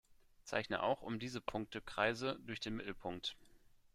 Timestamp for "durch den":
2.47-2.77